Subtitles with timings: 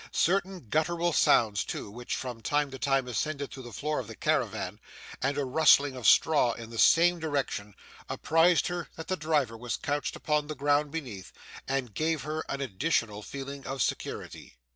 [0.11, 4.15] Certain guttural sounds, too, which from time to time ascended through the floor of the
[4.15, 4.79] caravan,
[5.21, 7.75] and a rustling of straw in the same direction,
[8.09, 11.31] apprised her that the driver was couched upon the ground beneath,
[11.67, 14.55] and gave her an additional feeling of security.